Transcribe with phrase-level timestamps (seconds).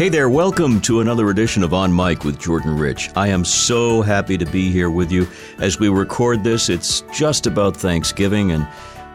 [0.00, 3.10] Hey there, welcome to another edition of On Mic with Jordan Rich.
[3.16, 5.28] I am so happy to be here with you.
[5.58, 8.66] As we record this, it's just about Thanksgiving, and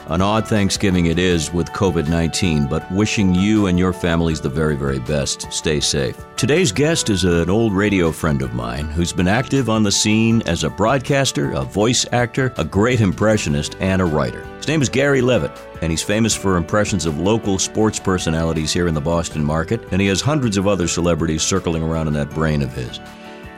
[0.10, 4.48] an odd Thanksgiving it is with COVID 19, but wishing you and your families the
[4.48, 5.52] very, very best.
[5.52, 6.24] Stay safe.
[6.38, 10.44] Today's guest is an old radio friend of mine who's been active on the scene
[10.44, 14.46] as a broadcaster, a voice actor, a great impressionist, and a writer.
[14.58, 18.88] His name is Gary Levitt, and he's famous for impressions of local sports personalities here
[18.88, 22.32] in the Boston market, and he has hundreds of other celebrities circling around in that
[22.32, 23.00] brain of his.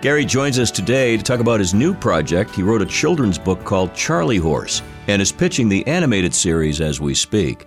[0.01, 2.53] Gary joins us today to talk about his new project.
[2.53, 6.99] He wrote a children's book called Charlie Horse and is pitching the animated series as
[6.99, 7.65] we speak.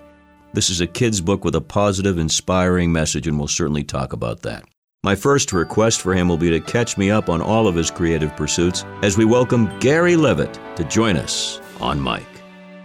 [0.53, 4.43] This is a kid's book with a positive, inspiring message, and we'll certainly talk about
[4.43, 4.65] that.
[5.03, 7.91] My first request for him will be to catch me up on all of his
[7.91, 12.40] creative pursuits as we welcome Gary Levitt to join us on Mic.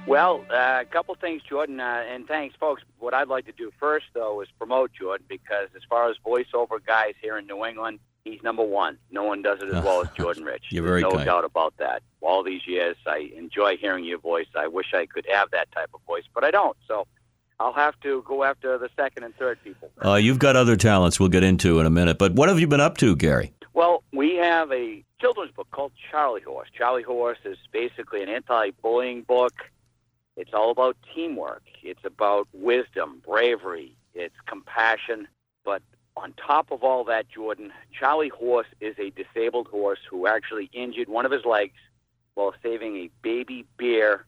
[0.07, 2.83] Well, uh, a couple things, Jordan, uh, and thanks, folks.
[2.99, 6.77] What I'd like to do first, though, is promote Jordan because as far as voiceover
[6.85, 8.99] guys here in New England, he's number one.
[9.09, 10.65] No one does it as well as Jordan Rich.
[10.69, 11.25] You're very There's no kind.
[11.25, 12.03] doubt about that.
[12.21, 14.45] All these years, I enjoy hearing your voice.
[14.55, 16.77] I wish I could have that type of voice, but I don't.
[16.87, 17.07] So
[17.59, 19.89] I'll have to go after the second and third people.
[20.03, 22.67] Uh, you've got other talents we'll get into in a minute, but what have you
[22.67, 23.53] been up to, Gary?
[23.73, 26.69] Well, we have a children's book called Charlie Horse.
[26.77, 29.53] Charlie Horse is basically an anti-bullying book.
[30.37, 31.63] It's all about teamwork.
[31.81, 35.27] It's about wisdom, bravery, it's compassion.
[35.63, 35.81] But
[36.17, 41.07] on top of all that, Jordan, Charlie Horse is a disabled horse who actually injured
[41.07, 41.77] one of his legs
[42.33, 44.25] while saving a baby bear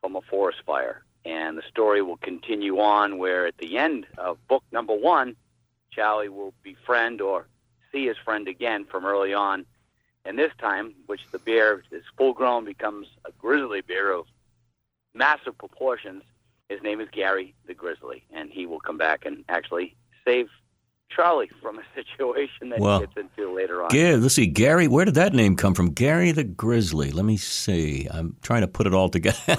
[0.00, 1.04] from a forest fire.
[1.24, 5.36] And the story will continue on where at the end of book number one,
[5.90, 7.46] Charlie will befriend or
[7.92, 9.66] see his friend again from early on.
[10.24, 14.26] And this time, which the bear is full grown, becomes a grizzly bear of
[15.14, 16.22] massive proportions.
[16.68, 20.48] His name is Gary the Grizzly, and he will come back and actually save
[21.14, 23.88] Charlie from a situation that Well, he gets into later on.
[23.90, 25.90] Gary, let's see, Gary, where did that name come from?
[25.90, 27.10] Gary the Grizzly.
[27.10, 28.06] Let me see.
[28.10, 29.38] I'm trying to put it all together.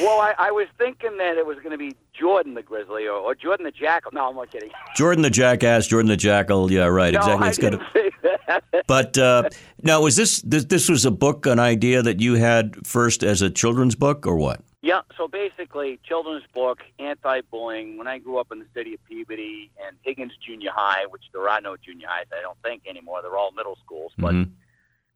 [0.00, 3.12] well, I, I was thinking that it was going to be Jordan the Grizzly or,
[3.16, 4.10] or Jordan the Jackal.
[4.12, 4.70] No, I'm not kidding.
[4.96, 6.70] Jordan the Jackass, Jordan the Jackal.
[6.72, 7.12] Yeah, right.
[7.14, 7.44] no, exactly.
[7.46, 8.64] I It's didn't a- say that.
[8.86, 9.48] But uh,
[9.82, 13.42] now, was this, this this was a book, an idea that you had first as
[13.42, 14.60] a children's book, or what?
[14.82, 17.96] Yeah, so basically, children's book, anti-bullying.
[17.96, 21.48] When I grew up in the city of Peabody and Higgins Junior High, which there
[21.48, 23.22] are no junior highs, I don't think anymore.
[23.22, 24.12] They're all middle schools.
[24.18, 24.52] But Mhm.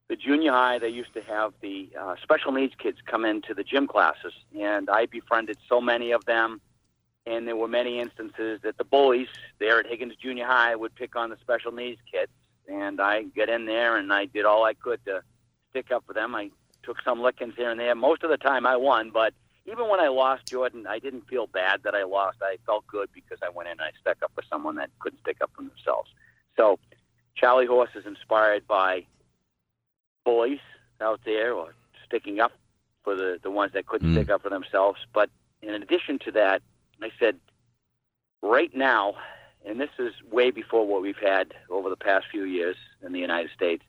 [0.09, 3.63] the junior high, they used to have the uh, special needs kids come into the
[3.63, 6.61] gym classes, and I befriended so many of them.
[7.27, 9.29] And there were many instances that the bullies
[9.59, 12.33] there at Higgins Junior High would pick on the special needs kids,
[12.67, 15.23] and I get in there and I did all I could to
[15.69, 16.35] stick up for them.
[16.35, 16.51] I
[16.83, 17.95] took some lickings here and there.
[17.95, 19.35] Most of the time, I won, but
[19.71, 22.39] even when I lost, Jordan, I didn't feel bad that I lost.
[22.43, 25.21] I felt good because I went in and I stuck up for someone that couldn't
[25.21, 26.11] stick up for themselves.
[26.57, 26.79] So,
[27.37, 29.07] Charlie Horse is inspired by
[30.25, 30.59] boys
[31.01, 32.53] out there or sticking up
[33.05, 34.15] for the, the ones that couldn't Mm.
[34.17, 34.99] stick up for themselves.
[35.13, 35.31] But
[35.63, 36.63] in addition to that,
[37.03, 37.39] I said,
[38.43, 39.15] right now,
[39.65, 43.21] and this is way before what we've had over the past few years in the
[43.21, 43.85] United States,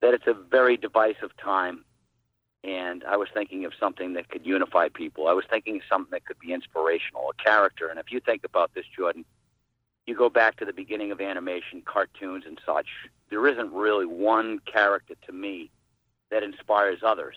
[0.00, 1.84] that it's a very divisive time.
[2.62, 5.28] And I was thinking of something that could unify people.
[5.28, 7.88] I was thinking of something that could be inspirational, a character.
[7.88, 9.24] And if you think about this, Jordan,
[10.06, 12.86] you go back to the beginning of animation, cartoons, and such.
[13.30, 15.70] There isn't really one character to me
[16.30, 17.36] that inspires others.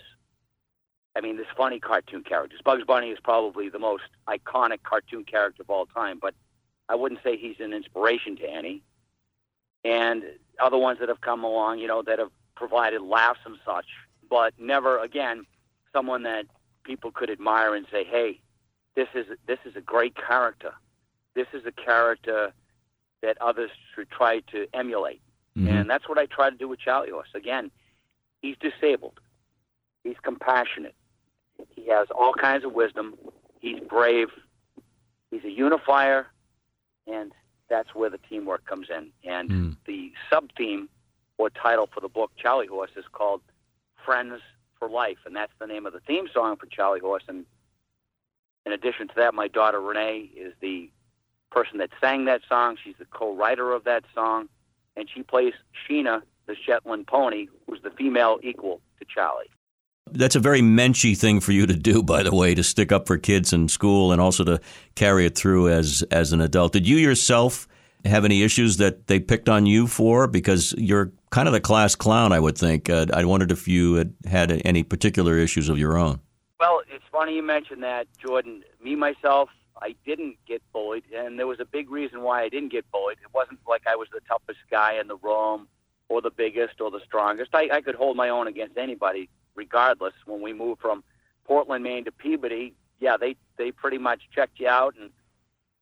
[1.16, 2.60] I mean, there's funny cartoon characters.
[2.64, 6.34] Bugs Bunny is probably the most iconic cartoon character of all time, but
[6.88, 8.82] I wouldn't say he's an inspiration to any.
[9.84, 10.24] And
[10.58, 13.86] other ones that have come along, you know, that have provided laughs and such,
[14.28, 15.46] but never again
[15.92, 16.46] someone that
[16.84, 18.40] people could admire and say, "Hey,
[18.94, 20.74] this is this is a great character.
[21.34, 22.52] This is a character
[23.22, 25.20] that others should try to emulate."
[25.56, 25.68] Mhm.
[25.68, 27.30] And that's what I try to do with Charlie Horse.
[27.34, 27.70] Again,
[28.42, 29.20] he's disabled.
[30.02, 30.94] He's compassionate.
[31.70, 33.16] He has all kinds of wisdom.
[33.60, 34.30] He's brave.
[35.30, 36.30] He's a unifier,
[37.06, 37.32] and
[37.68, 39.12] that's where the teamwork comes in.
[39.22, 39.76] And Mm.
[39.84, 40.88] the sub theme
[41.38, 43.42] or title for the book Charlie Horse is called
[44.04, 44.40] Friends
[44.78, 47.24] for Life, and that's the name of the theme song for Charlie Horse.
[47.28, 47.44] And
[48.66, 50.90] in addition to that, my daughter Renee is the
[51.50, 52.76] person that sang that song.
[52.82, 54.48] She's the co-writer of that song,
[54.96, 55.54] and she plays
[55.88, 59.50] Sheena, the Shetland pony, who's the female equal to Charlie.
[60.10, 63.06] That's a very menschy thing for you to do, by the way, to stick up
[63.06, 64.60] for kids in school and also to
[64.94, 66.72] carry it through as as an adult.
[66.72, 67.66] Did you yourself
[68.04, 70.26] have any issues that they picked on you for?
[70.26, 72.88] Because you're kind of the class clown, I would think.
[72.88, 76.20] Uh, I wondered if you had had any particular issues of your own.
[76.60, 78.62] Well, it's funny you mentioned that, Jordan.
[78.80, 79.48] Me myself,
[79.82, 83.18] I didn't get bullied, and there was a big reason why I didn't get bullied.
[83.20, 85.66] It wasn't like I was the toughest guy in the room
[86.08, 87.50] or the biggest or the strongest.
[87.52, 90.14] I, I could hold my own against anybody, regardless.
[90.26, 91.02] When we moved from
[91.46, 95.10] Portland, Maine to Peabody, yeah, they they pretty much checked you out and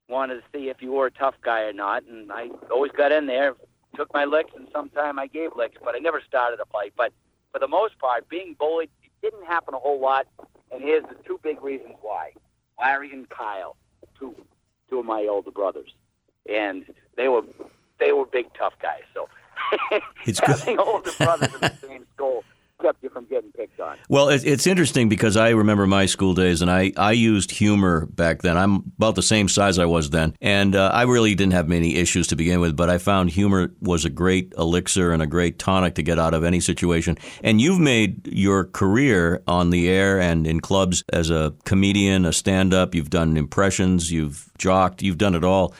[0.08, 2.04] wanted to see if you were a tough guy or not.
[2.04, 3.54] And I always got in there,
[3.94, 6.92] took my licks, and sometimes I gave licks, but I never started a fight.
[6.96, 7.12] But
[7.52, 8.90] for the most part, being bullied
[9.22, 10.26] didn't happen a whole lot.
[10.72, 12.32] And here's the two big reasons why:
[12.80, 13.76] Larry and Kyle,
[14.18, 14.34] two
[14.88, 15.94] two of my older brothers,
[16.48, 16.84] and
[17.16, 17.42] they were
[17.98, 19.02] they were big tough guys.
[19.14, 19.28] So
[20.26, 20.86] it's having good.
[20.86, 22.44] older brothers in the same school
[22.82, 23.96] kept you from getting picked on.
[24.08, 28.06] Well, it, it's interesting because I remember my school days, and I, I used humor
[28.06, 28.58] back then.
[28.58, 31.96] I'm about the same size I was then, and uh, I really didn't have many
[31.96, 32.76] issues to begin with.
[32.76, 36.34] But I found humor was a great elixir and a great tonic to get out
[36.34, 37.16] of any situation.
[37.42, 42.32] And you've made your career on the air and in clubs as a comedian, a
[42.32, 42.94] stand-up.
[42.94, 45.74] You've done impressions, you've jocked, you've done it all.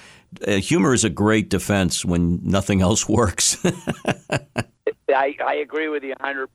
[0.47, 3.63] Uh, humor is a great defense when nothing else works.
[5.13, 6.47] I, I agree with you 100%.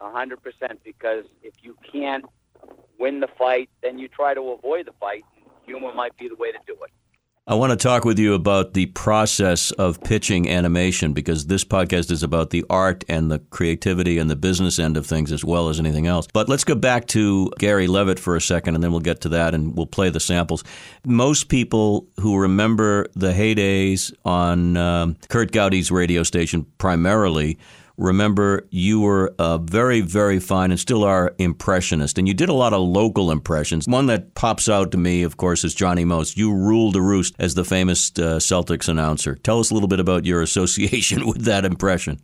[0.00, 2.24] 100% because if you can't
[2.98, 5.24] win the fight, then you try to avoid the fight.
[5.66, 6.90] Humor might be the way to do it.
[7.48, 12.10] I want to talk with you about the process of pitching animation because this podcast
[12.10, 15.70] is about the art and the creativity and the business end of things as well
[15.70, 16.28] as anything else.
[16.30, 19.30] But let's go back to Gary Levitt for a second and then we'll get to
[19.30, 20.62] that and we'll play the samples.
[21.06, 27.56] Most people who remember the heydays on um, Kurt Gowdy's radio station primarily
[27.98, 32.16] remember you were a very, very fine and still are impressionist.
[32.16, 33.86] And you did a lot of local impressions.
[33.86, 36.36] One that pops out to me, of course, is Johnny Most.
[36.36, 39.34] You ruled the roost as the famous uh, Celtics announcer.
[39.34, 42.20] Tell us a little bit about your association with that impression.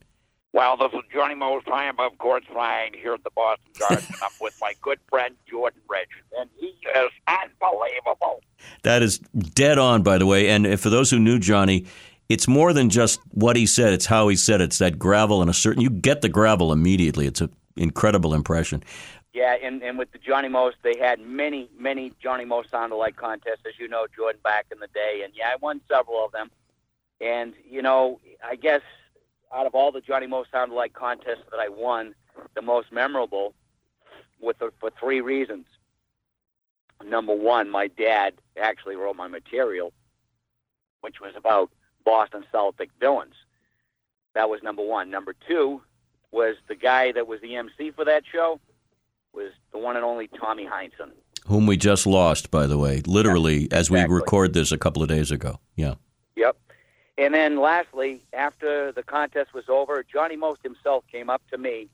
[0.52, 1.66] Well, this is Johnny Most.
[1.66, 4.06] I am, of course, flying here at the Boston Garden.
[4.22, 8.40] I'm with my good friend Jordan Rich, and he is unbelievable.
[8.84, 10.48] That is dead on, by the way.
[10.50, 11.86] And for those who knew Johnny,
[12.28, 14.64] it's more than just what he said, it's how he said it.
[14.64, 17.26] It's that gravel and a certain, you get the gravel immediately.
[17.26, 18.82] It's an incredible impression.
[19.32, 23.16] Yeah, and, and with the Johnny Most, they had many, many Johnny Most sound alike
[23.16, 25.22] contests, as you know, Jordan, back in the day.
[25.24, 26.50] And yeah, I won several of them.
[27.20, 28.82] And, you know, I guess
[29.52, 32.14] out of all the Johnny Most sound alike contests that I won,
[32.54, 33.54] the most memorable
[34.40, 35.66] with the, for three reasons.
[37.04, 39.92] Number one, my dad actually wrote my material,
[41.00, 41.70] which was about
[42.04, 43.34] Boston Celtic villains.
[44.34, 45.10] That was number one.
[45.10, 45.80] Number two
[46.30, 48.60] was the guy that was the MC for that show
[49.32, 51.12] was the one and only Tommy Heinsohn.
[51.46, 54.08] Whom we just lost, by the way, literally yeah, as exactly.
[54.08, 55.60] we record this a couple of days ago.
[55.76, 55.94] Yeah.
[56.36, 56.56] Yep.
[57.18, 61.88] And then lastly, after the contest was over, Johnny Most himself came up to me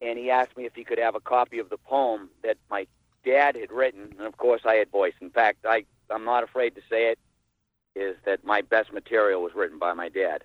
[0.00, 2.86] and he asked me if he could have a copy of the poem that my
[3.24, 4.14] dad had written.
[4.18, 5.14] And of course, I had voice.
[5.20, 7.18] In fact, I, I'm not afraid to say it
[7.94, 10.44] is that my best material was written by my dad.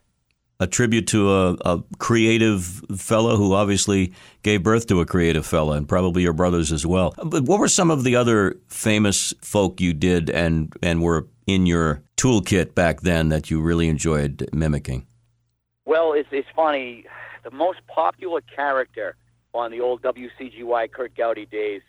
[0.60, 2.64] A tribute to a, a creative
[2.98, 7.14] fellow who obviously gave birth to a creative fellow, and probably your brothers as well.
[7.24, 11.68] But what were some of the other famous folk you did and and were in
[11.68, 15.06] your toolkit back then that you really enjoyed mimicking?
[15.86, 17.06] Well, it's it's funny.
[17.44, 19.16] The most popular character
[19.54, 21.84] on the old WCGY Kurt Gowdy days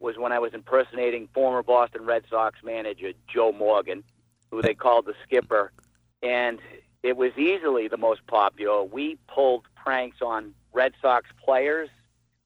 [0.00, 4.02] was when I was impersonating former Boston Red Sox manager Joe Morgan
[4.54, 5.72] who they called the skipper,
[6.22, 6.60] and
[7.02, 8.82] it was easily the most popular.
[8.84, 11.88] We pulled pranks on Red Sox players.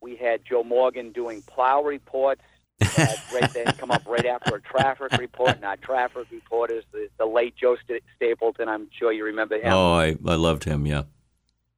[0.00, 2.42] We had Joe Morgan doing plow reports.
[2.98, 5.60] right then come up right after a traffic report.
[5.60, 8.68] Not traffic reporters, the, the late Joe St- Stapleton.
[8.68, 9.72] I'm sure you remember him.
[9.72, 10.86] Oh, I, I loved him.
[10.86, 11.02] Yeah.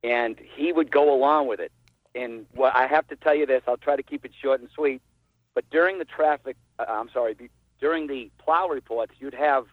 [0.02, 1.72] And he would go along with it.
[2.14, 3.62] And well, I have to tell you this.
[3.66, 5.00] I'll try to keep it short and sweet.
[5.54, 7.36] But during the traffic, uh, I'm sorry,
[7.80, 9.66] during the plow reports, you'd have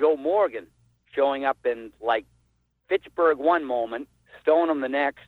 [0.00, 0.66] Joe Morgan
[1.14, 2.24] showing up in like
[2.88, 4.08] Fitchburg one moment,
[4.40, 5.26] Stoneham the next,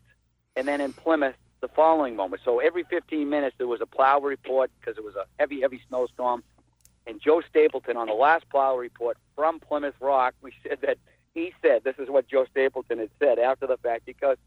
[0.57, 2.41] and then in Plymouth the following moment.
[2.43, 5.83] So every 15 minutes there was a plow report because it was a heavy, heavy
[5.89, 6.43] snowstorm.
[7.07, 10.97] And Joe Stapleton on the last plow report from Plymouth Rock, we said that
[11.35, 14.39] he said this is what Joe Stapleton had said after the fact because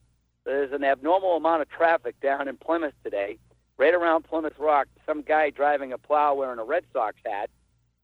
[0.44, 3.38] there's an abnormal amount of traffic down in Plymouth today.
[3.78, 7.52] Right around Plymouth Rock, some guy driving a plow wearing a Red Sox hat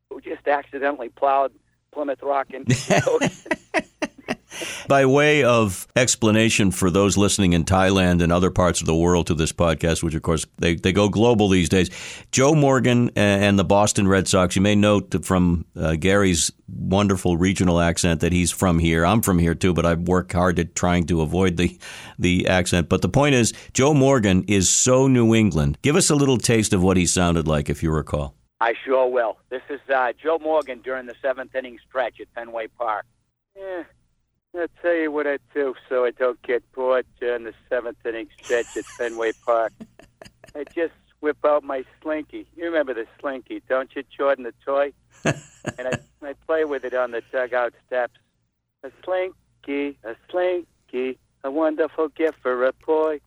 [0.09, 1.53] who just accidentally plowed
[1.91, 3.29] Plymouth Rock into
[4.87, 9.27] By way of explanation for those listening in Thailand and other parts of the world
[9.27, 11.89] to this podcast, which of course they, they go global these days,
[12.31, 17.79] Joe Morgan and the Boston Red Sox, you may note from uh, Gary's wonderful regional
[17.79, 19.05] accent that he's from here.
[19.05, 21.79] I'm from here too, but I work hard at trying to avoid the,
[22.19, 22.89] the accent.
[22.89, 25.77] But the point is, Joe Morgan is so New England.
[25.81, 28.35] Give us a little taste of what he sounded like, if you recall.
[28.61, 29.39] I sure will.
[29.49, 33.07] This is uh, Joe Morgan during the seventh inning stretch at Fenway Park.
[33.57, 33.83] Yeah,
[34.55, 38.27] I'll tell you what I do so I don't get bored during the seventh inning
[38.39, 39.73] stretch at Fenway Park.
[40.55, 42.45] I just whip out my slinky.
[42.55, 44.93] You remember the slinky, don't you, Jordan, the toy?
[45.25, 48.19] and I, I play with it on the dugout steps.
[48.83, 53.21] A slinky, a slinky, a wonderful gift for a boy.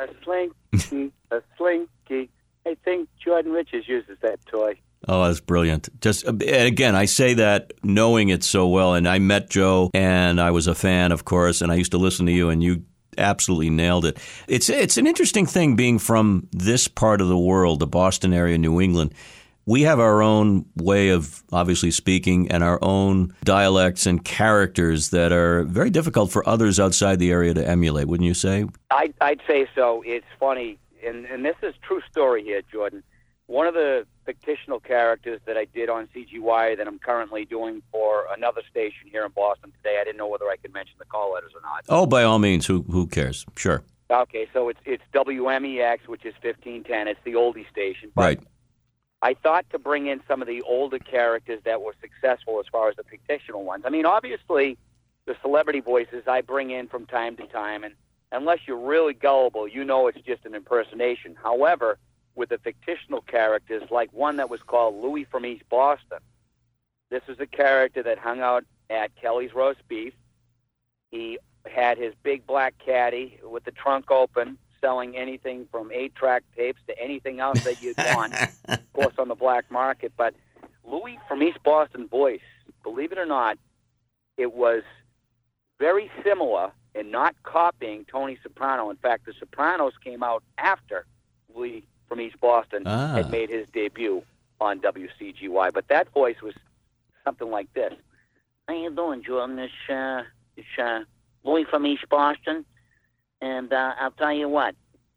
[0.00, 2.30] A slinky, a slinky.
[2.66, 4.78] I think Jordan Richards uses that toy.
[5.08, 5.88] Oh, that's brilliant.
[6.00, 8.94] Just uh, and again, I say that knowing it so well.
[8.94, 11.98] And I met Joe, and I was a fan, of course, and I used to
[11.98, 12.84] listen to you, and you
[13.18, 14.18] absolutely nailed it.
[14.48, 18.58] It's it's an interesting thing being from this part of the world, the Boston area,
[18.58, 19.14] New England.
[19.64, 25.30] We have our own way of obviously speaking and our own dialects and characters that
[25.30, 28.66] are very difficult for others outside the area to emulate, wouldn't you say?
[28.90, 30.02] I'd, I'd say so.
[30.04, 33.02] It's funny, and, and this is true story here, Jordan.
[33.46, 34.06] One of the
[34.44, 39.24] fictional characters that I did on CGY that I'm currently doing for another station here
[39.26, 39.98] in Boston today.
[40.00, 41.84] I didn't know whether I could mention the call letters or not.
[41.88, 43.44] Oh, by all means, who who cares?
[43.56, 43.82] Sure.
[44.10, 47.08] Okay, so it's it's WMEX, which is 1510.
[47.08, 48.10] It's the oldie station.
[48.14, 48.40] But Right.
[49.22, 52.88] I thought to bring in some of the older characters that were successful as far
[52.88, 53.84] as the fictional ones.
[53.86, 54.78] I mean, obviously,
[55.26, 57.94] the celebrity voices I bring in from time to time, and
[58.32, 61.36] unless you're really gullible, you know it's just an impersonation.
[61.40, 61.98] However,
[62.34, 66.18] with the fictional characters, like one that was called Louis from East Boston,
[67.10, 70.14] this is a character that hung out at Kelly's Roast Beef.
[71.10, 71.38] He
[71.70, 76.98] had his big black caddy with the trunk open, selling anything from eight-track tapes to
[76.98, 78.34] anything else that you'd want
[78.68, 80.12] of course, on the black market.
[80.16, 80.34] But
[80.84, 82.40] Louis from East Boston voice,
[82.82, 83.58] believe it or not,
[84.38, 84.82] it was
[85.78, 88.90] very similar and not copying Tony Soprano.
[88.90, 91.06] In fact, The Sopranos came out after
[91.54, 93.14] Louis from East Boston Ah.
[93.14, 94.22] had made his debut
[94.60, 95.70] on WCGY.
[95.72, 96.54] But that voice was
[97.24, 97.94] something like this.
[98.68, 99.58] How you doing, Jordan?
[99.58, 100.22] It's, uh,
[100.56, 101.00] it's uh,
[101.44, 102.64] Louis from East Boston.
[103.40, 104.74] And uh, I'll tell you what,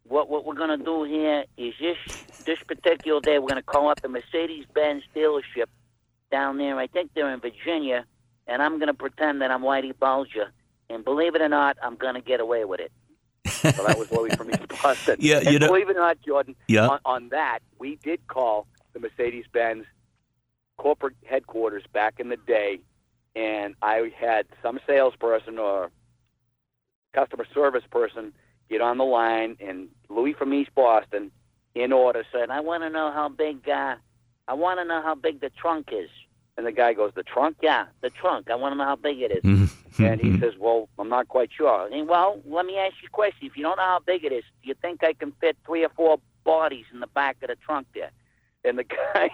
[0.08, 1.98] what what we're gonna do here is this
[2.46, 5.65] this particular day we're gonna call up the Mercedes Benz dealership
[6.32, 6.77] down there.
[6.77, 8.05] I think they're in Virginia,
[8.48, 10.51] and I'm gonna pretend that I'm Whitey Bulger.
[10.89, 12.92] And believe it or not, I'm gonna get away with it.
[13.48, 15.18] so that was Louis from East Boston.
[15.20, 16.88] Yeah, and you know- believe it or not, Jordan, Yeah.
[16.88, 19.86] on, on that we did call the Mercedes Benz
[20.77, 22.80] corporate headquarters back in the day,
[23.36, 25.89] and I had some salesperson or
[27.13, 28.34] customer service person
[28.70, 31.32] get on the line, and Louis from East Boston,
[31.75, 33.68] in order, said, "I want to know how big.
[33.70, 33.96] Uh,
[34.48, 36.10] I want to know how big the trunk is."
[36.58, 37.58] And the guy goes, "The trunk?
[37.62, 38.50] Yeah, the trunk.
[38.50, 39.44] I want to know how big it is."
[40.00, 43.10] and he says, "Well, I'm not quite sure." And, well, let me ask you a
[43.12, 43.46] question.
[43.48, 45.84] If you don't know how big it is, do you think I can fit three
[45.84, 48.12] or four bodies in the back of the trunk there?
[48.64, 48.84] And the
[49.14, 49.30] guy,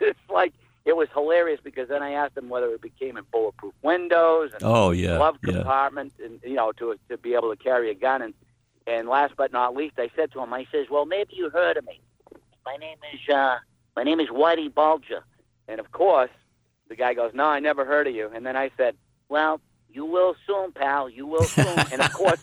[0.00, 0.54] it's like
[0.86, 4.62] it was hilarious because then I asked him whether it became in bulletproof windows and
[4.64, 5.16] Oh yeah.
[5.16, 5.52] glove yeah.
[5.54, 8.22] compartment, and you know, to to be able to carry a gun.
[8.22, 8.32] And
[8.86, 11.76] and last but not least, I said to him, I says, "Well, maybe you heard
[11.76, 12.00] of me.
[12.64, 13.58] My name is uh,
[13.96, 15.24] my name is Whitey Bulger."
[15.68, 16.30] And of course,
[16.94, 18.94] the guy goes, "No, I never heard of you." And then I said,
[19.28, 19.60] "Well,
[19.90, 21.08] you will soon, pal.
[21.08, 22.40] You will soon." and of course,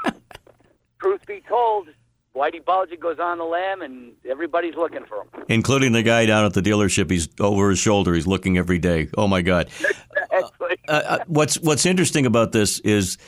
[1.00, 1.88] truth be told,
[2.36, 5.44] Whitey Bulger goes on the lam, and everybody's looking for him.
[5.48, 7.10] Including the guy down at the dealership.
[7.10, 8.14] He's over his shoulder.
[8.14, 9.08] He's looking every day.
[9.16, 9.68] Oh my God.
[10.32, 13.18] Actually, uh, uh, what's what's interesting about this is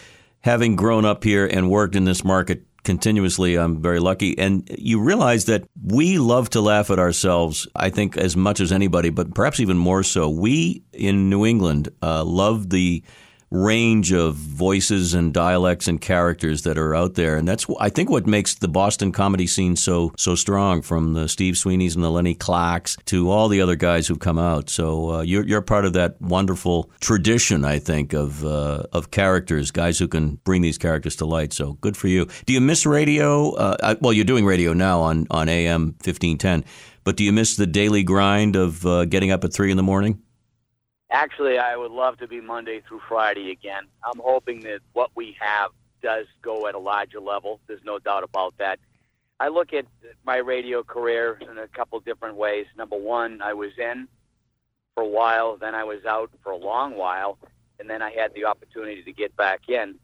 [0.40, 3.56] having grown up here and worked in this market continuously.
[3.56, 7.68] I'm very lucky, and you realize that we love to laugh at ourselves.
[7.76, 10.30] I think as much as anybody, but perhaps even more so.
[10.30, 13.02] We in New England uh, love the
[13.50, 18.10] range of voices and dialects and characters that are out there, and that's I think
[18.10, 20.82] what makes the Boston comedy scene so so strong.
[20.82, 24.38] From the Steve Sweeney's and the Lenny Clarks to all the other guys who've come
[24.38, 24.68] out.
[24.68, 29.70] So uh, you're you're part of that wonderful tradition, I think, of uh, of characters,
[29.70, 31.52] guys who can bring these characters to light.
[31.52, 32.26] So good for you.
[32.46, 33.52] Do you miss radio?
[33.52, 36.64] Uh, I- well, you're doing radio now on on AM fifteen ten,
[37.04, 39.82] but do you miss the daily grind of uh, getting up at three in the
[39.82, 40.20] morning?
[41.10, 43.84] Actually, I would love to be Monday through Friday again.
[44.02, 45.70] I'm hoping that what we have
[46.02, 47.60] does go at a larger level.
[47.66, 48.78] There's no doubt about that.
[49.38, 49.86] I look at
[50.25, 52.66] my radio career in a couple different ways.
[52.76, 54.08] Number one, I was in
[54.94, 57.38] for a while, then I was out for a long while,
[57.78, 59.96] and then I had the opportunity to get back in.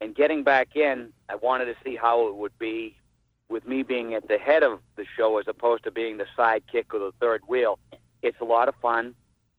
[0.00, 2.96] And getting back in, I wanted to see how it would be
[3.48, 6.92] with me being at the head of the show as opposed to being the sidekick
[6.92, 7.78] or the third wheel.
[8.22, 9.14] It's a lot of fun.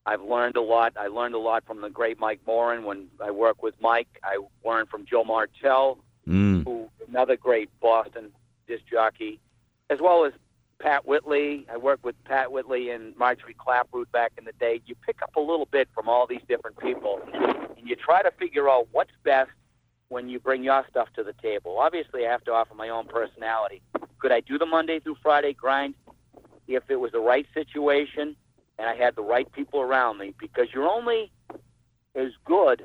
[0.05, 0.93] I've learned a lot.
[0.97, 4.19] I learned a lot from the great Mike Morin when I work with Mike.
[4.23, 6.63] I learned from Joe Martelle, Mm.
[6.63, 8.31] who another great Boston
[8.67, 9.39] disc jockey,
[9.91, 10.33] as well as
[10.79, 11.65] Pat Whitley.
[11.71, 14.81] I worked with Pat Whitley and Marjorie Clapprood back in the day.
[14.87, 18.31] You pick up a little bit from all these different people, and you try to
[18.31, 19.51] figure out what's best
[20.09, 21.77] when you bring your stuff to the table.
[21.79, 23.81] Obviously, I have to offer my own personality.
[24.19, 25.93] Could I do the Monday through Friday grind
[26.67, 28.35] if it was the right situation
[28.77, 30.33] and I had the right people around me?
[30.39, 31.31] Because you're only
[32.15, 32.83] as good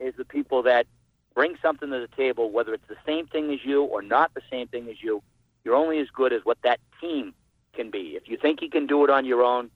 [0.00, 0.86] as the people that
[1.34, 4.42] bring something to the table, whether it's the same thing as you or not the
[4.50, 5.22] same thing as you.
[5.64, 7.34] You're only as good as what that team
[7.74, 8.16] can be.
[8.16, 9.70] If you think you can do it on your own,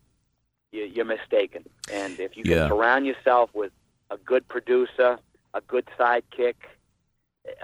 [0.73, 1.65] you, are mistaken.
[1.93, 2.69] And if you can yeah.
[2.69, 3.73] surround yourself with
[4.11, 5.19] a good producer,
[5.55, 6.55] a good sidekick,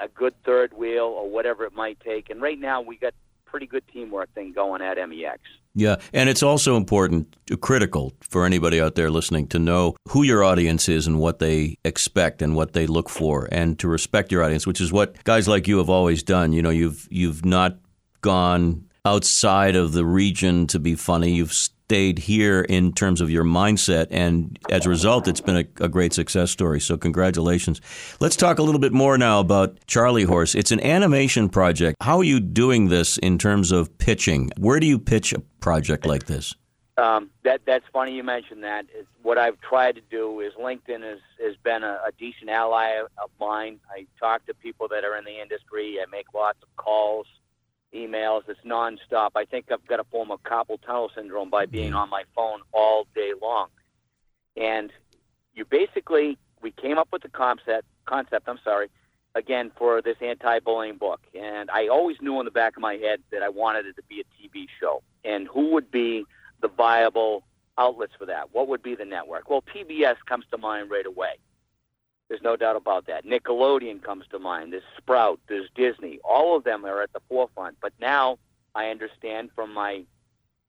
[0.00, 2.30] a good third wheel, or whatever it might take.
[2.30, 3.14] And right now, we got
[3.46, 5.40] pretty good teamwork thing going at MEX.
[5.78, 10.25] Yeah, and it's also important, uh, critical for anybody out there listening to know who
[10.25, 14.32] your audience is and what they expect and what they look for, and to respect
[14.32, 16.52] your audience, which is what guys like you have always done.
[16.52, 17.78] You know, you've you've not
[18.23, 21.30] gone outside of the region to be funny.
[21.30, 21.54] You've
[21.88, 24.09] stayed here in terms of your mindset.
[24.11, 26.80] And as a result, it's been a, a, great success story.
[26.80, 27.80] So, congratulations.
[28.21, 30.54] Let's talk a little bit more now about Charlie Horse.
[30.54, 31.97] It's an animation project.
[32.02, 34.50] How are you doing this in terms of pitching?
[34.59, 36.54] Where do you pitch a project like this?
[36.99, 38.85] Um, that that's funny you mentioned that.
[38.95, 43.00] It's, what I've tried to do is LinkedIn has has been a, a decent ally
[43.00, 43.80] of mine.
[43.90, 45.97] I talk to people that are in the industry.
[46.02, 47.26] I make lots of calls
[47.95, 48.42] emails.
[48.49, 49.30] It's nonstop.
[49.35, 51.99] I think I've got a form of carpal tunnel syndrome by being hmm.
[51.99, 53.68] on my phone all day long.
[54.57, 54.92] And
[55.54, 57.87] you basically, we came up with the concept.
[58.07, 58.49] Concept.
[58.49, 58.88] I'm sorry.
[59.35, 63.21] Again, for this anti-bullying book, and I always knew in the back of my head
[63.30, 65.02] that I wanted it to be a TV show.
[65.25, 66.25] And who would be
[66.61, 67.45] the viable
[67.76, 68.52] outlets for that?
[68.52, 69.49] What would be the network?
[69.50, 71.38] Well, PBS comes to mind right away.
[72.28, 73.25] There's no doubt about that.
[73.25, 74.73] Nickelodeon comes to mind.
[74.73, 75.40] There's Sprout.
[75.49, 76.20] There's Disney.
[76.23, 77.78] All of them are at the forefront.
[77.80, 78.38] But now
[78.75, 80.04] I understand from my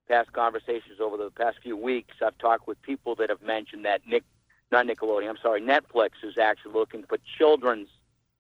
[0.08, 4.02] past conversations over the past few weeks, I've talked with people that have mentioned that
[4.08, 4.24] Nick,
[4.72, 7.90] not Nickelodeon, I'm sorry, Netflix is actually looking for children's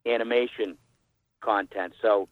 [0.05, 0.77] animation
[1.41, 1.93] content.
[2.01, 2.29] So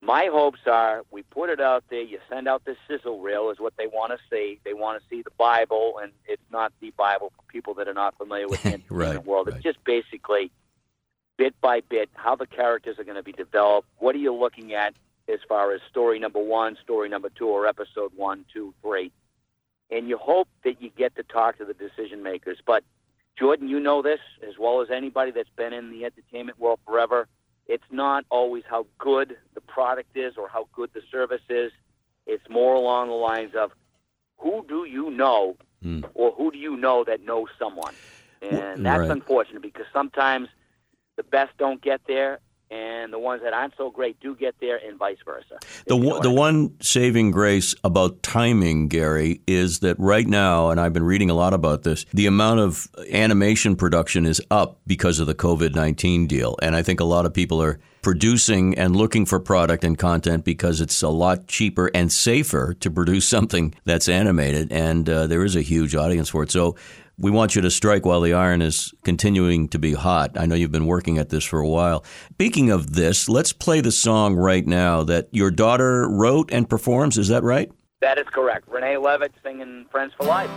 [0.00, 2.02] my hopes are we put it out there.
[2.02, 4.60] You send out the sizzle reel is what they want to see.
[4.64, 7.94] They want to see the Bible, and it's not the Bible for people that are
[7.94, 9.48] not familiar with the entertainment right, world.
[9.48, 9.56] Right.
[9.56, 10.52] It's just basically
[11.36, 13.88] bit by bit how the characters are going to be developed.
[13.98, 14.94] What are you looking at
[15.28, 19.10] as far as story number one, story number two, or episode one, two, three?
[19.90, 22.58] And you hope that you get to talk to the decision makers.
[22.64, 22.84] But
[23.36, 27.26] Jordan, you know this as well as anybody that's been in the entertainment world forever
[27.68, 31.70] it's not always how good the product is or how good the service is.
[32.26, 33.72] It's more along the lines of
[34.38, 36.04] who do you know mm.
[36.14, 37.94] or who do you know that knows someone?
[38.40, 39.10] And that's right.
[39.10, 40.48] unfortunate because sometimes
[41.16, 44.76] the best don't get there and the ones that aren't so great do get there,
[44.76, 45.58] and vice versa.
[45.86, 50.92] The one, the one saving grace about timing, Gary, is that right now, and I've
[50.92, 55.26] been reading a lot about this, the amount of animation production is up because of
[55.26, 59.26] the COVID nineteen deal, and I think a lot of people are producing and looking
[59.26, 64.08] for product and content because it's a lot cheaper and safer to produce something that's
[64.08, 66.50] animated, and uh, there is a huge audience for it.
[66.50, 66.76] So
[67.18, 70.38] we want you to strike while the iron is continuing to be hot.
[70.38, 72.04] I know you've been working at this for a while.
[72.32, 77.18] Speaking of this, let's play the song right now that your daughter wrote and performs.
[77.18, 77.70] Is that right?
[78.00, 78.68] That is correct.
[78.68, 80.50] Renee Levitt singing Friends for Life.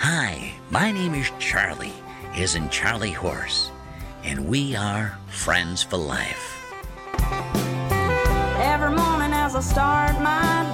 [0.00, 1.92] Hi, my name is Charlie,
[2.34, 3.70] is in Charlie Horse,
[4.24, 6.58] and we are Friends for Life
[7.30, 7.57] every
[9.60, 10.67] start my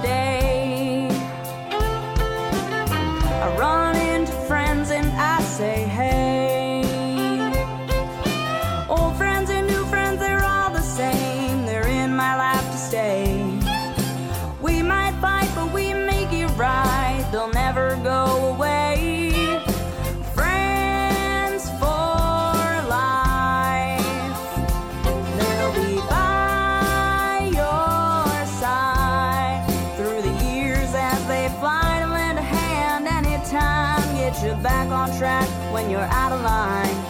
[34.65, 37.04] back on track when you're out of line.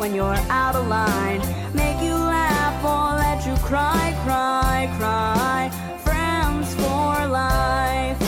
[0.00, 1.40] When you're out of line.
[1.74, 5.70] Make you laugh or let you cry, cry, cry.
[6.02, 8.18] Friends for life.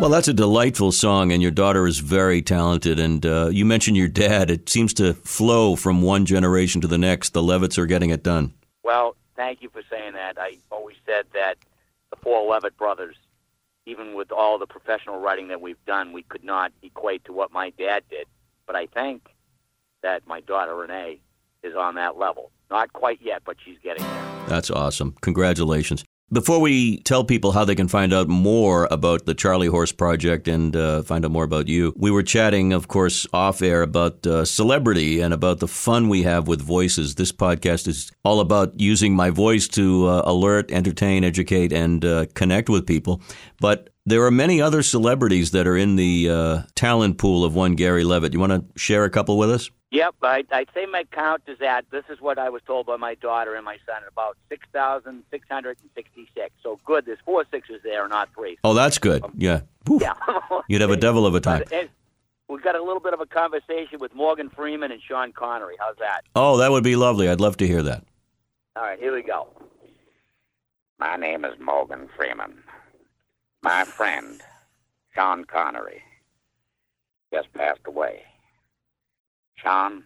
[0.00, 2.98] Well, that's a delightful song, and your daughter is very talented.
[2.98, 4.50] And uh, you mentioned your dad.
[4.50, 7.34] It seems to flow from one generation to the next.
[7.34, 8.54] The Levitts are getting it done.
[8.82, 10.38] Well, thank you for saying that.
[10.40, 11.58] I always said that
[12.08, 13.16] the four Levitt brothers,
[13.84, 17.52] even with all the professional writing that we've done, we could not equate to what
[17.52, 18.26] my dad did.
[18.66, 19.28] But I think
[20.02, 21.20] that my daughter Renee
[21.62, 22.50] is on that level.
[22.70, 24.24] Not quite yet, but she's getting there.
[24.46, 25.14] That's awesome.
[25.20, 26.04] Congratulations.
[26.30, 30.46] Before we tell people how they can find out more about the Charlie Horse Project
[30.46, 34.26] and uh, find out more about you, we were chatting, of course, off air about
[34.26, 37.14] uh, celebrity and about the fun we have with voices.
[37.14, 42.26] This podcast is all about using my voice to uh, alert, entertain, educate, and uh,
[42.34, 43.22] connect with people.
[43.58, 47.74] But there are many other celebrities that are in the uh, talent pool of one
[47.74, 48.32] Gary Levitt.
[48.32, 49.70] You want to share a couple with us?
[49.90, 52.96] Yep, I, I'd say my count is at, this is what I was told by
[52.96, 56.50] my daughter and my son, about 6,666.
[56.62, 58.58] So good, there's four sixes there, not three.
[58.64, 59.24] Oh, that's good.
[59.34, 59.62] Yeah.
[59.86, 59.98] Whew.
[60.00, 60.12] Yeah.
[60.68, 61.64] You'd have a devil of a time.
[62.48, 65.76] We've got a little bit of a conversation with Morgan Freeman and Sean Connery.
[65.78, 66.22] How's that?
[66.34, 67.28] Oh, that would be lovely.
[67.28, 68.04] I'd love to hear that.
[68.74, 69.48] All right, here we go.
[70.98, 72.62] My name is Morgan Freeman.
[73.62, 74.40] My friend,
[75.14, 76.02] Sean Connery,
[77.32, 78.22] just passed away.
[79.56, 80.04] Sean,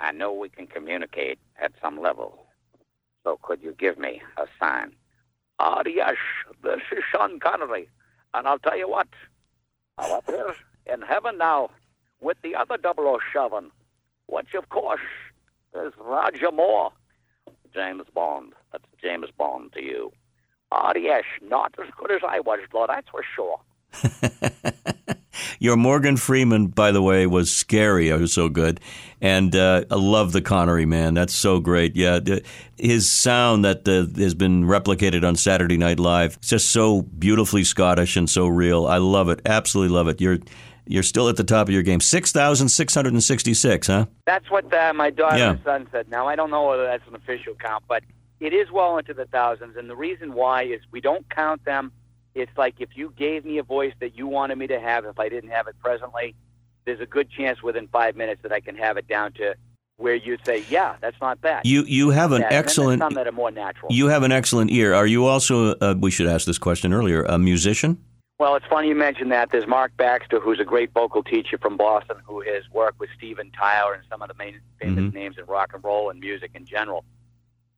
[0.00, 2.46] I know we can communicate at some level.
[3.22, 4.92] So could you give me a sign?
[5.60, 6.16] Ah, yes,
[6.62, 7.88] this is Sean Connery.
[8.34, 9.06] And I'll tell you what,
[9.98, 10.54] I'm up here
[10.92, 11.70] in heaven now
[12.20, 13.70] with the other 007,
[14.26, 15.00] which, of course,
[15.74, 16.90] is Roger Moore.
[17.72, 18.52] James Bond.
[18.72, 20.12] That's James Bond to you.
[20.76, 23.60] Ah, yes, not as good as I was, Lord, that's for sure.
[25.60, 28.08] Your Morgan Freeman, by the way, was scary.
[28.08, 28.80] It was so good,
[29.20, 31.14] and uh, I love the Connery man.
[31.14, 31.94] That's so great.
[31.96, 32.18] Yeah,
[32.76, 36.36] his sound that uh, has been replicated on Saturday Night Live.
[36.38, 38.86] It's just so beautifully Scottish and so real.
[38.86, 39.40] I love it.
[39.46, 40.20] Absolutely love it.
[40.20, 40.38] You're
[40.86, 42.00] you're still at the top of your game.
[42.00, 44.06] Six thousand six hundred and sixty-six, huh?
[44.26, 45.50] That's what uh, my daughter Yeah.
[45.52, 46.08] and son said.
[46.10, 48.02] Now, I don't know whether that's an official count, but
[48.44, 49.76] it is well into the thousands.
[49.76, 51.92] And the reason why is we don't count them.
[52.34, 55.18] It's like if you gave me a voice that you wanted me to have, if
[55.18, 56.34] I didn't have it presently,
[56.84, 59.54] there's a good chance within five minutes that I can have it down to
[59.96, 61.62] where you'd say, yeah, that's not bad.
[61.64, 63.92] You you have an there's excellent some that are more natural.
[63.92, 64.92] you have an excellent ear.
[64.94, 65.76] Are you also?
[65.76, 67.22] Uh, we should ask this question earlier.
[67.22, 67.98] A musician?
[68.40, 69.52] Well, it's funny you mentioned that.
[69.52, 73.52] There's Mark Baxter, who's a great vocal teacher from Boston, who has worked with Steven
[73.52, 75.14] Tyler and some of the main famous Mhm.
[75.14, 77.04] names in rock and roll and music in general.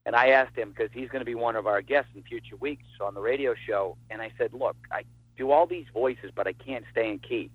[0.07, 2.57] And I asked him because he's going to be one of our guests in future
[2.57, 3.97] weeks on the radio show.
[4.09, 5.03] And I said, "Look, I
[5.37, 7.51] do all these voices, but I can't stay in key."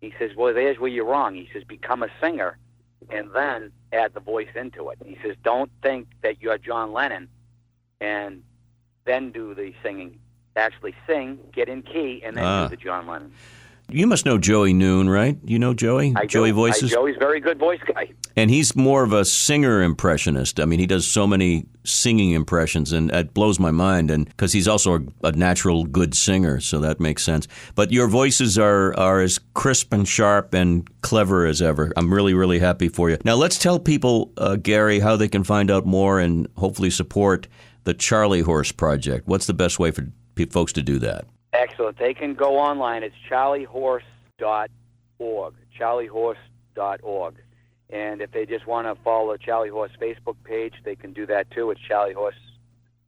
[0.00, 2.58] He says, "Well, there's where you're wrong." He says, "Become a singer,
[3.10, 7.28] and then add the voice into it." He says, "Don't think that you're John Lennon,
[8.00, 8.44] and
[9.04, 10.20] then do the singing.
[10.54, 12.68] Actually, sing, get in key, and then Ah.
[12.68, 13.32] do the John Lennon."
[13.88, 15.38] You must know Joey Noon, right?
[15.44, 16.12] You know Joey?
[16.16, 16.54] I Joey do.
[16.54, 16.92] voices.
[16.92, 18.10] I, Joey's a very good voice guy.
[18.34, 20.58] And he's more of a singer impressionist.
[20.58, 24.10] I mean, he does so many singing impressions, and it blows my mind.
[24.10, 27.46] And because he's also a, a natural good singer, so that makes sense.
[27.76, 31.92] But your voices are are as crisp and sharp and clever as ever.
[31.96, 33.18] I'm really, really happy for you.
[33.24, 37.46] Now, let's tell people, uh, Gary, how they can find out more and hopefully support
[37.84, 39.28] the Charlie Horse Project.
[39.28, 40.08] What's the best way for
[40.50, 41.26] folks to do that?
[41.56, 41.98] Excellent.
[41.98, 43.02] They can go online.
[43.02, 45.54] It's charliehorse.org.
[45.78, 47.34] Charliehorse.org.
[47.90, 51.24] And if they just want to follow the Charlie Horse Facebook page, they can do
[51.26, 51.70] that too.
[51.70, 52.34] It's Charlie Horse.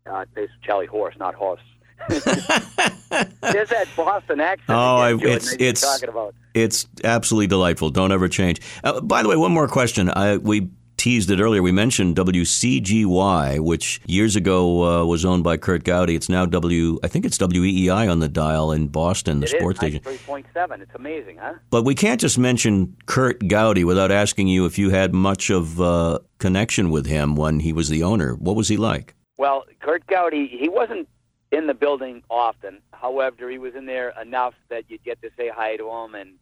[0.07, 1.61] Uh, it's Charlie Horse, not horse.
[2.09, 4.69] There's that Boston accent.
[4.69, 6.35] Oh, I- it's- it's- talking about.
[6.55, 7.91] It's absolutely delightful.
[7.91, 8.61] Don't ever change.
[8.83, 10.11] Uh, by the way, one more question.
[10.11, 10.69] I, we
[11.09, 11.63] teased it earlier.
[11.63, 16.15] We mentioned WCGY, which years ago uh, was owned by Kurt Gowdy.
[16.15, 16.99] It's now W.
[17.03, 20.01] I think it's WEEI on the dial in Boston, the It is sports station.
[20.03, 20.83] 93.7.
[20.83, 21.55] It's amazing, huh?
[21.71, 25.81] But we can't just mention Kurt Gowdy without asking you if you had much of
[25.81, 28.35] uh, connection with him when he was the owner.
[28.35, 29.15] What was he like?
[29.39, 31.09] Well, Kurt Gowdy, he wasn't
[31.51, 32.83] in the building often.
[32.93, 36.15] However, he was in there enough that you'd get to say hi to him.
[36.15, 36.35] And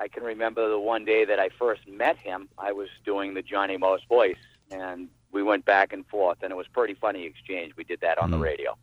[0.00, 3.42] I can remember the one day that I first met him, I was doing the
[3.42, 4.38] Johnny Most voice,
[4.70, 7.74] and we went back and forth, and it was pretty funny exchange.
[7.76, 8.76] We did that on the radio.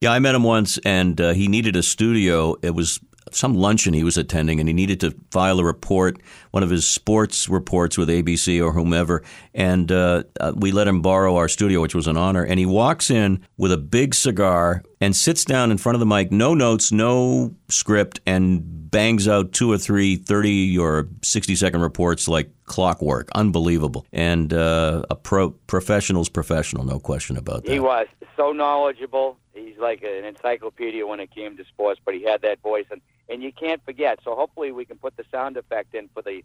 [0.00, 2.56] Yeah, I met him once, and uh, he needed a studio.
[2.62, 6.20] It was some luncheon he was attending, and he needed to file a report,
[6.50, 9.22] one of his sports reports with ABC or whomever.
[9.54, 12.44] And uh, uh, we let him borrow our studio, which was an honor.
[12.44, 16.06] And he walks in with a big cigar and sits down in front of the
[16.06, 21.80] mic, no notes, no script, and bangs out two or three 30 or 60 second
[21.80, 23.28] reports like clockwork.
[23.34, 24.06] Unbelievable.
[24.12, 27.72] And uh, a pro professional's professional, no question about that.
[27.72, 29.38] He was so knowledgeable.
[29.52, 33.00] He's like an encyclopedia when it came to sports, but he had that voice, and,
[33.28, 34.20] and you can't forget.
[34.22, 36.44] So hopefully we can put the sound effect in for the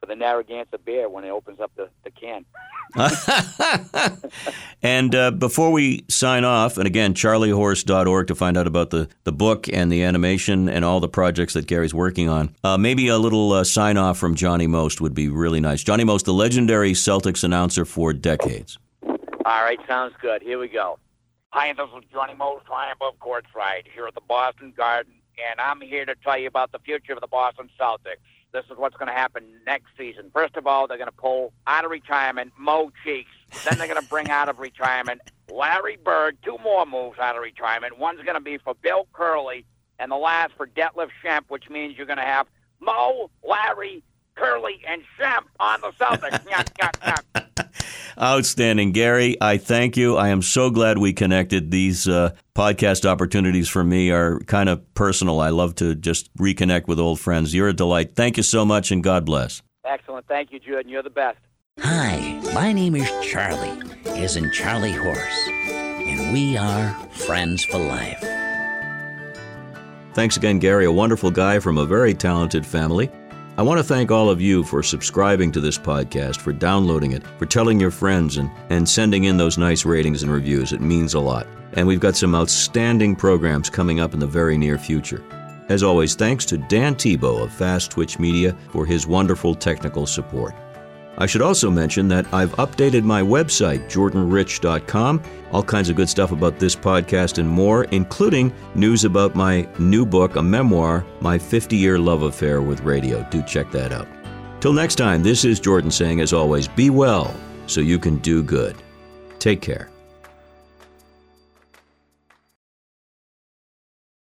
[0.00, 2.44] for the Narragansett beer when it opens up the, the can.
[4.82, 9.32] and uh, before we sign off, and again, charliehorse.org to find out about the, the
[9.32, 13.18] book and the animation and all the projects that Gary's working on, uh, maybe a
[13.18, 15.82] little uh, sign off from Johnny Most would be really nice.
[15.82, 18.78] Johnny Most, the legendary Celtics announcer for decades.
[19.02, 20.42] All right, sounds good.
[20.42, 20.98] Here we go.
[21.50, 25.14] Hi, this is Johnny Most, high above courtside here at the Boston Garden,
[25.50, 28.18] and I'm here to tell you about the future of the Boston Celtics.
[28.52, 30.30] This is what's going to happen next season.
[30.32, 33.30] First of all, they're going to pull out of retirement Mo Cheeks.
[33.64, 36.38] Then they're going to bring out of retirement Larry Bird.
[36.42, 37.98] Two more moves out of retirement.
[37.98, 39.66] One's going to be for Bill Curley,
[39.98, 42.46] and the last for Detlef Schrempf, which means you're going to have
[42.80, 44.02] Mo, Larry,
[44.34, 47.47] Curley, and Schrempf on the Celtics.
[48.20, 48.90] Outstanding.
[48.92, 50.16] Gary, I thank you.
[50.16, 51.70] I am so glad we connected.
[51.70, 55.40] These uh, podcast opportunities for me are kind of personal.
[55.40, 57.54] I love to just reconnect with old friends.
[57.54, 58.16] You're a delight.
[58.16, 59.62] Thank you so much, and God bless.
[59.84, 60.26] Excellent.
[60.26, 60.90] Thank you, Jordan.
[60.90, 61.38] You're the best.
[61.78, 68.20] Hi, my name is Charlie, as in Charlie Horse, and we are friends for life.
[70.14, 73.08] Thanks again, Gary, a wonderful guy from a very talented family.
[73.58, 77.24] I want to thank all of you for subscribing to this podcast, for downloading it,
[77.40, 80.72] for telling your friends, and, and sending in those nice ratings and reviews.
[80.72, 81.44] It means a lot.
[81.72, 85.24] And we've got some outstanding programs coming up in the very near future.
[85.68, 90.54] As always, thanks to Dan Tebow of Fast Twitch Media for his wonderful technical support.
[91.18, 95.22] I should also mention that I've updated my website, jordanrich.com.
[95.50, 100.06] All kinds of good stuff about this podcast and more, including news about my new
[100.06, 103.26] book, a memoir, My 50 Year Love Affair with Radio.
[103.30, 104.06] Do check that out.
[104.60, 107.34] Till next time, this is Jordan saying, as always, be well
[107.66, 108.76] so you can do good.
[109.40, 109.90] Take care.